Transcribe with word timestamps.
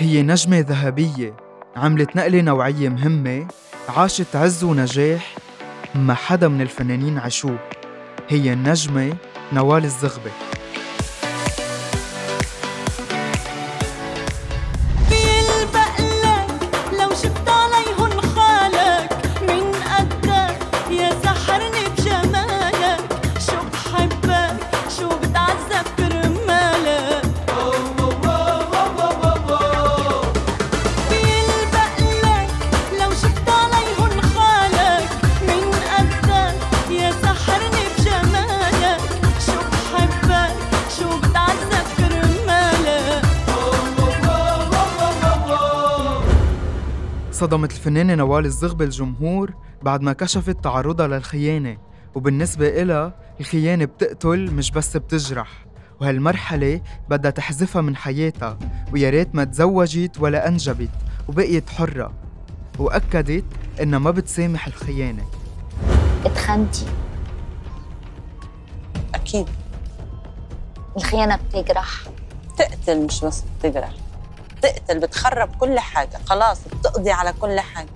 هي 0.00 0.22
نجمة 0.22 0.60
ذهبية 0.60 1.36
عملت 1.76 2.16
نقلة 2.16 2.40
نوعية 2.40 2.88
مهمة 2.88 3.48
عاشت 3.88 4.36
عز 4.36 4.64
ونجاح 4.64 5.34
ما 5.94 6.14
حدا 6.14 6.48
من 6.48 6.60
الفنانين 6.60 7.18
عاشوه. 7.18 7.58
هي 8.28 8.52
النجمة 8.52 9.16
نوال 9.52 9.84
الزغبة. 9.84 10.30
صدمت 47.40 47.72
الفنانة 47.72 48.14
نوال 48.14 48.44
الزغبة 48.44 48.84
الجمهور 48.84 49.54
بعد 49.82 50.02
ما 50.02 50.12
كشفت 50.12 50.64
تعرضها 50.64 51.06
للخيانة. 51.08 51.78
وبالنسبة 52.14 52.82
إلها 52.82 53.14
الخيانة 53.40 53.84
بتقتل 53.84 54.50
مش 54.50 54.70
بس 54.70 54.96
بتجرح 54.96 55.66
وهالمرحلة 56.00 56.80
بدها 57.08 57.30
تحذفها 57.30 57.82
من 57.82 57.96
حياتها 57.96 58.58
ويا 58.92 59.10
ريت 59.10 59.34
ما 59.34 59.44
تزوجت 59.44 60.20
ولا 60.20 60.48
أنجبت 60.48 60.90
وبقيت 61.28 61.70
حرة. 61.70 62.12
وأكدت 62.78 63.44
إنها 63.82 63.98
ما 63.98 64.10
بتسامح 64.10 64.66
الخيانة. 64.66 65.24
اتخنتي. 66.24 66.86
أكيد. 69.14 69.46
الخيانة 70.96 71.36
بتجرح. 71.36 72.00
تقتل 72.58 73.04
مش 73.06 73.24
بس 73.24 73.42
بتجرح. 73.58 73.92
بتقتل 74.60 74.98
بتخرب 74.98 75.56
كل 75.56 75.78
حاجة. 75.78 76.18
خلاص 76.26 76.58
بتقضي 76.80 77.10
على 77.10 77.32
كل 77.40 77.60
حاجة. 77.60 77.88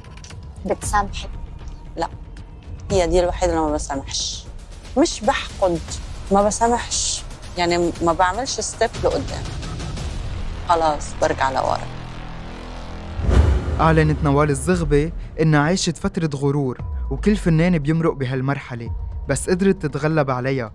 بتسامحي 0.66 1.28
لا. 1.96 2.08
هي 2.90 3.06
دي 3.06 3.20
الوحيدة 3.20 3.52
اللي 3.52 3.64
ما 3.64 3.72
بسامحش. 3.72 4.44
مش 4.98 5.20
بحقد 5.20 5.80
ما 6.32 6.42
بسامحش. 6.42 7.22
يعني 7.58 7.92
ما 8.02 8.12
بعملش 8.12 8.60
ستيب 8.60 8.90
لقدام. 9.04 9.42
خلاص 10.68 11.06
برجع 11.22 11.50
لورا. 11.50 11.80
أعلنت 13.80 14.24
نوال 14.24 14.50
الزغبة 14.50 15.12
إنها 15.40 15.60
عاشت 15.60 15.96
فترة 15.96 16.30
غرور 16.34 16.78
وكل 17.10 17.36
فنان 17.36 17.78
بيمرق 17.78 18.12
بهالمرحلة 18.12 18.90
بس 19.28 19.50
قدرت 19.50 19.86
تتغلب 19.86 20.30
عليها. 20.30 20.72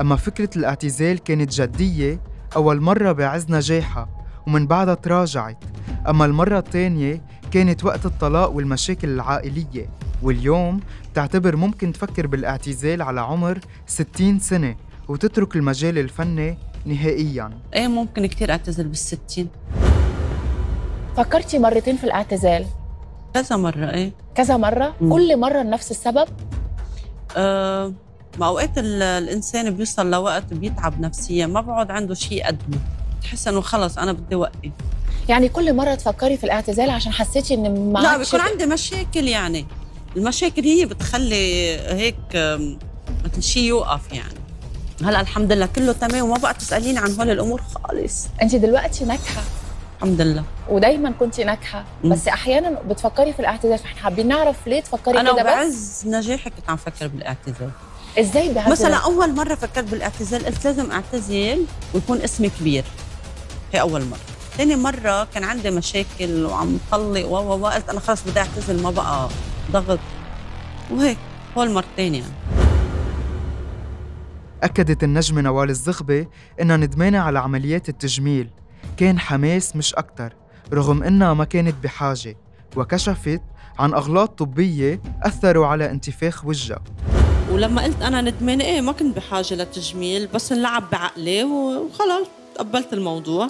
أما 0.00 0.16
فكرة 0.16 0.50
الاعتزال 0.56 1.18
كانت 1.18 1.52
جدية 1.52 2.20
أول 2.56 2.80
مرة 2.80 3.12
بعز 3.12 3.46
نجاحها 3.50 4.17
ومن 4.48 4.66
بعدها 4.66 4.94
تراجعت 4.94 5.64
أما 6.08 6.24
المرة 6.24 6.58
الثانية 6.58 7.22
كانت 7.50 7.84
وقت 7.84 8.06
الطلاق 8.06 8.50
والمشاكل 8.50 9.08
العائلية 9.08 9.88
واليوم 10.22 10.80
بتعتبر 11.12 11.56
ممكن 11.56 11.92
تفكر 11.92 12.26
بالاعتزال 12.26 13.02
على 13.02 13.20
عمر 13.20 13.58
60 13.86 14.38
سنة 14.38 14.76
وتترك 15.08 15.56
المجال 15.56 15.98
الفني 15.98 16.58
نهائياً 16.86 17.50
إيه 17.74 17.88
ممكن 17.88 18.26
كتير 18.26 18.50
أعتزل 18.50 18.88
بالستين 18.88 19.48
فكرتي 21.16 21.58
مرتين 21.58 21.96
في 21.96 22.04
الاعتزال 22.04 22.66
كذا 23.34 23.56
مرة 23.56 23.90
إيه 23.90 24.12
كذا 24.34 24.56
مرة؟ 24.56 24.94
مم. 25.00 25.12
كل 25.12 25.40
مرة 25.40 25.62
نفس 25.62 25.90
السبب؟ 25.90 26.28
أه 27.36 27.92
ما 28.38 28.46
أوقات 28.46 28.78
الإنسان 28.78 29.70
بيوصل 29.70 30.10
لوقت 30.10 30.54
بيتعب 30.54 31.00
نفسيا 31.00 31.46
ما 31.46 31.60
بقعد 31.60 31.90
عنده 31.90 32.14
شيء 32.14 32.38
يقدمه 32.38 32.78
تحس 33.22 33.48
إنه 33.48 33.60
خلص 33.60 33.98
أنا 33.98 34.12
بدي 34.12 34.34
أوقف. 34.34 34.52
يعني 35.28 35.48
كل 35.48 35.74
مرة 35.74 35.94
تفكري 35.94 36.36
في 36.36 36.44
الاعتزال 36.44 36.90
عشان 36.90 37.12
حسيتي 37.12 37.54
ان 37.54 37.92
ما 37.92 37.98
لا 37.98 38.16
بيكون 38.16 38.40
عندي 38.40 38.66
مشاكل 38.66 39.28
يعني. 39.28 39.66
المشاكل 40.16 40.62
هي 40.62 40.86
بتخلي 40.86 41.78
هيك 41.78 42.16
مثل 43.24 43.42
شيء 43.42 43.62
يوقف 43.62 44.12
يعني. 44.12 44.38
هلأ 45.04 45.20
الحمد 45.20 45.52
لله 45.52 45.66
كله 45.66 45.92
تمام 45.92 46.24
وما 46.24 46.38
بقى 46.38 46.54
تسأليني 46.54 46.98
عن 46.98 47.14
هول 47.14 47.30
الأمور 47.30 47.62
خالص. 47.62 48.26
انت 48.42 48.54
دلوقتي 48.54 49.04
ناجحة. 49.04 49.42
الحمد 49.96 50.20
لله. 50.20 50.44
ودايما 50.68 51.10
كنت 51.10 51.40
ناجحة. 51.40 51.84
بس 52.04 52.28
أحيانا 52.28 52.70
بتفكري 52.70 53.32
في 53.32 53.40
الاعتزال 53.40 53.78
فإحنا 53.78 54.00
حابين 54.00 54.28
نعرف 54.28 54.66
ليه 54.66 54.80
تفكري 54.80 55.22
كده 55.22 55.32
بس؟ 55.32 55.38
أنا 55.38 55.42
بعز 55.42 56.02
نجاحي 56.06 56.50
كنت 56.50 56.70
عم 56.70 56.76
فكر 56.76 57.08
بالاعتزال. 57.08 57.70
إزاي 58.18 58.52
بعز 58.52 58.72
مثلا 58.72 58.96
أول 58.96 59.34
مرة 59.34 59.54
فكرت 59.54 59.84
بالاعتزال 59.84 60.46
قلت 60.46 60.64
لازم 60.64 60.90
أعتزل 60.90 61.64
ويكون 61.94 62.20
اسمي 62.20 62.50
كبير. 62.60 62.84
هي 63.72 63.80
أول 63.80 64.04
مرة. 64.04 64.18
ثاني 64.56 64.76
مرة 64.76 65.24
كان 65.24 65.44
عندي 65.44 65.70
مشاكل 65.70 66.44
وعم 66.44 66.78
طلق 66.90 67.26
و 67.26 67.66
قلت 67.66 67.88
أنا 67.88 68.00
خلص 68.00 68.22
بدي 68.22 68.40
اعتزل 68.40 68.82
ما 68.82 68.90
بقى 68.90 69.28
ضغط. 69.72 69.98
وهيك 70.90 71.18
هو 71.58 71.62
المرتين 71.62 72.14
يعني. 72.14 72.32
أكدت 74.62 75.04
النجمة 75.04 75.40
نوال 75.40 75.70
الزغبة 75.70 76.26
إنها 76.60 76.76
ندمانة 76.76 77.18
على 77.18 77.38
عمليات 77.38 77.88
التجميل. 77.88 78.50
كان 78.96 79.18
حماس 79.18 79.76
مش 79.76 79.94
أكتر 79.94 80.32
رغم 80.72 81.02
إنها 81.02 81.34
ما 81.34 81.44
كانت 81.44 81.74
بحاجة 81.82 82.36
وكشفت 82.76 83.42
عن 83.78 83.94
أغلاط 83.94 84.38
طبية 84.38 85.00
أثروا 85.22 85.66
على 85.66 85.90
انتفاخ 85.90 86.44
وجهها. 86.44 86.82
ولما 87.52 87.82
قلت 87.82 88.02
أنا 88.02 88.20
ندمانة 88.20 88.64
إيه 88.64 88.80
ما 88.80 88.92
كنت 88.92 89.16
بحاجة 89.16 89.54
لتجميل 89.54 90.26
بس 90.26 90.52
انلعب 90.52 90.90
بعقلي 90.92 91.44
وخلاص 91.44 92.26
تقبلت 92.58 92.92
الموضوع. 92.92 93.48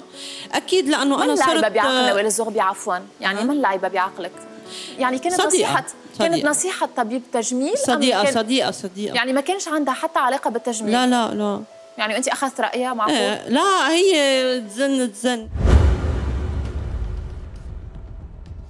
أكيد 0.51 0.89
لأنه 0.89 1.23
أنا 1.23 1.35
صرت 1.35 1.65
من 1.65 1.69
بعقلنا 1.69 2.13
ولا 2.13 2.27
الزغبي 2.27 2.61
عفوا؟ 2.61 2.95
يعني 3.21 3.43
من 3.43 3.61
لعبه 3.61 3.87
بعقلك؟ 3.87 4.31
يعني 4.99 5.19
كانت 5.19 5.41
صديقة. 5.41 5.47
نصيحه 5.47 5.85
صديقة. 6.13 6.31
كانت 6.31 6.45
نصيحة 6.45 6.89
طبيب 6.97 7.21
تجميل؟ 7.33 7.77
صديقة 7.77 8.23
كان... 8.23 8.33
صديقة 8.33 8.71
صديقة. 8.71 9.15
يعني 9.15 9.33
ما 9.33 9.41
كانش 9.41 9.67
عندها 9.67 9.93
حتى 9.93 10.19
علاقة 10.19 10.49
بالتجميل؟ 10.49 10.91
لا 10.91 11.07
لا 11.07 11.33
لا. 11.33 11.61
يعني 11.97 12.17
أنت 12.17 12.27
أخذت 12.27 12.61
رأيها 12.61 12.93
معقول 12.93 13.15
إيه 13.15 13.49
لا 13.49 13.89
هي 13.89 14.61
تزن 14.61 15.11
تزن. 15.11 15.49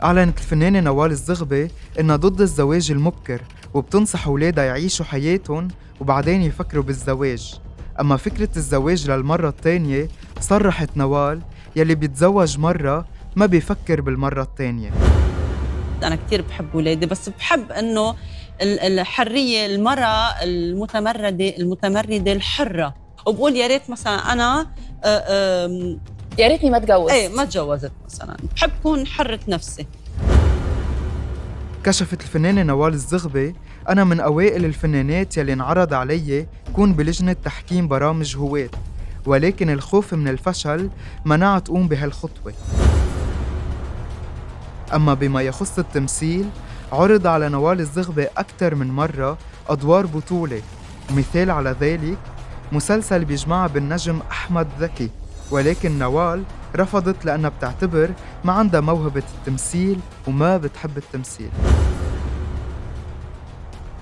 أعلنت 0.03 0.37
الفنانة 0.37 0.79
نوال 0.79 1.11
الزغبة 1.11 1.69
إنها 1.99 2.15
ضد 2.15 2.41
الزواج 2.41 2.91
المبكر 2.91 3.41
وبتنصح 3.73 4.27
أولادها 4.27 4.63
يعيشوا 4.63 5.05
حياتهم 5.05 5.67
وبعدين 6.01 6.41
يفكروا 6.41 6.83
بالزواج. 6.83 7.59
أما 7.99 8.17
فكرة 8.17 8.49
الزواج 8.57 9.11
للمرة 9.11 9.49
الثانية 9.49 10.09
صرحت 10.41 10.97
نوال 10.97 11.41
يلي 11.75 11.95
بيتزوج 11.95 12.59
مرة 12.59 13.05
ما 13.35 13.45
بيفكر 13.45 14.01
بالمرة 14.01 14.41
الثانية. 14.41 14.91
أنا 16.03 16.15
كتير 16.15 16.41
بحب 16.41 16.75
ولادي 16.75 17.05
بس 17.05 17.29
بحب 17.29 17.71
إنه 17.71 18.15
الحرية 18.61 19.65
المرأة 19.65 20.43
المتمردة 20.43 21.49
المتمردة 21.57 22.31
الحرة. 22.31 22.95
وبقول 23.25 23.55
يا 23.55 23.67
ريت 23.67 23.89
مثلا 23.89 24.33
أنا 24.33 24.67
يا 26.37 26.47
ريتني 26.47 26.69
ما 26.69 26.79
تجوز 26.79 27.11
إيه 27.11 27.29
ما 27.29 27.45
تجوزت 27.45 27.91
مثلا. 28.05 28.37
بحب 28.55 28.71
كون 28.83 29.07
حرة 29.07 29.39
نفسي. 29.47 29.87
كشفت 31.83 32.21
الفنانة 32.21 32.63
نوال 32.63 32.93
الزغبة 32.93 33.53
أنا 33.89 34.03
من 34.03 34.19
أوائل 34.19 34.65
الفنانات 34.65 35.37
يلي 35.37 35.53
انعرض 35.53 35.93
علي 35.93 36.47
كون 36.73 36.93
بلجنة 36.93 37.33
تحكيم 37.33 37.87
برامج 37.87 38.37
هواة 38.37 38.69
ولكن 39.25 39.69
الخوف 39.69 40.13
من 40.13 40.27
الفشل 40.27 40.89
منعت 41.25 41.65
تقوم 41.65 41.87
بهالخطوة. 41.87 42.53
أما 44.93 45.13
بما 45.13 45.41
يخص 45.41 45.79
التمثيل 45.79 46.49
عرض 46.91 47.27
على 47.27 47.49
نوال 47.49 47.79
الزغبة 47.79 48.27
أكثر 48.37 48.75
من 48.75 48.87
مرة 48.87 49.37
أدوار 49.69 50.05
بطولة. 50.05 50.61
مثال 51.11 51.51
على 51.51 51.75
ذلك 51.81 52.17
مسلسل 52.71 53.25
بيجمعها 53.25 53.67
بالنجم 53.67 54.19
أحمد 54.31 54.67
ذكي. 54.79 55.09
ولكن 55.51 55.99
نوال 55.99 56.43
رفضت 56.75 57.25
لأنها 57.25 57.49
بتعتبر 57.49 58.11
ما 58.43 58.53
عندها 58.53 58.81
موهبة 58.81 59.23
التمثيل 59.39 59.99
وما 60.27 60.57
بتحب 60.57 60.97
التمثيل. 60.97 61.49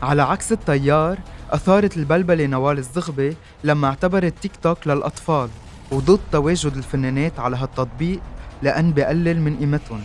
على 0.03 0.21
عكس 0.21 0.51
التيار 0.51 1.19
أثارت 1.51 1.97
البلبلة 1.97 2.45
نوال 2.45 2.77
الزغبة 2.77 3.35
لما 3.63 3.87
اعتبرت 3.87 4.33
تيك 4.41 4.51
توك 4.63 4.87
للأطفال 4.87 5.49
وضد 5.91 6.19
تواجد 6.31 6.77
الفنانات 6.77 7.39
على 7.39 7.57
هالتطبيق 7.57 8.19
لأن 8.61 8.93
بقلل 8.93 9.41
من 9.41 9.57
قيمتهم. 9.57 10.01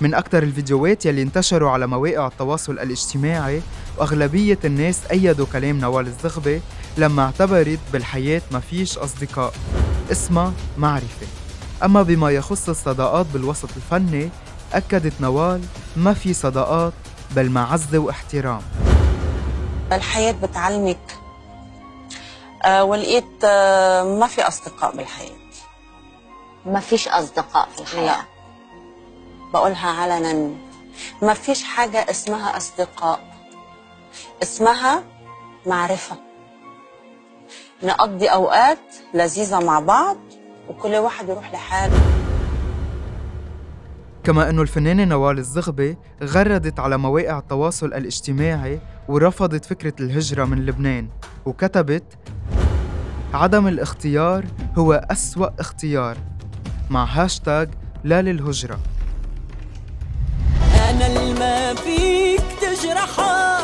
من 0.00 0.14
أكثر 0.14 0.42
الفيديوهات 0.42 1.06
يلي 1.06 1.22
انتشروا 1.22 1.70
على 1.70 1.86
مواقع 1.86 2.26
التواصل 2.26 2.72
الاجتماعي 2.72 3.62
وأغلبية 3.98 4.58
الناس 4.64 5.00
أيدوا 5.10 5.46
كلام 5.52 5.78
نوال 5.78 6.06
الزغبة 6.06 6.60
لما 6.98 7.22
اعتبرت 7.22 7.78
بالحياة 7.92 8.42
ما 8.52 8.60
فيش 8.60 8.98
أصدقاء. 8.98 9.52
اسمها 10.12 10.52
معرفة. 10.78 11.26
أما 11.84 12.02
بما 12.02 12.30
يخص 12.30 12.68
الصداقات 12.68 13.26
بالوسط 13.34 13.68
الفني 13.76 14.28
أكدت 14.72 15.20
نوال 15.20 15.60
ما 15.96 16.14
في 16.14 16.32
صداقات 16.32 16.92
بل 17.36 17.50
معزة 17.50 17.98
واحترام. 17.98 18.60
الحياة 19.96 20.32
بتعلمك. 20.32 21.18
آه 22.64 22.84
ولقيت 22.84 23.44
آه 23.44 24.02
ما 24.18 24.26
في 24.26 24.42
أصدقاء 24.42 24.96
بالحياة. 24.96 25.42
ما 26.66 26.80
فيش 26.80 27.08
أصدقاء 27.08 27.68
في 27.68 27.80
الحياة. 27.80 28.06
لا. 28.06 28.22
بقولها 29.52 29.88
علنا. 29.90 30.50
ما 31.22 31.34
فيش 31.34 31.64
حاجة 31.64 32.10
اسمها 32.10 32.56
أصدقاء. 32.56 33.20
اسمها 34.42 35.02
معرفة. 35.66 36.16
نقضي 37.82 38.26
أوقات 38.28 38.78
لذيذة 39.14 39.60
مع 39.60 39.80
بعض 39.80 40.16
وكل 40.68 40.94
واحد 40.96 41.28
يروح 41.28 41.52
لحاله. 41.52 42.00
كما 44.24 44.50
أنه 44.50 44.62
الفنانة 44.62 45.04
نوال 45.04 45.38
الزغبي 45.38 45.96
غردت 46.22 46.80
على 46.80 46.96
مواقع 46.98 47.38
التواصل 47.38 47.86
الاجتماعي 47.86 48.80
ورفضت 49.08 49.64
فكرة 49.64 49.94
الهجرة 50.00 50.44
من 50.44 50.66
لبنان 50.66 51.08
وكتبت 51.46 52.04
عدم 53.34 53.66
الاختيار 53.66 54.44
هو 54.78 54.92
أسوأ 54.92 55.60
اختيار 55.60 56.16
مع 56.90 57.04
هاشتاج 57.04 57.68
لا 58.04 58.22
للهجرة. 58.22 58.78
أنا 60.90 61.06
الما 61.06 61.74
فيك 61.74 62.42
تجرحها 62.60 63.61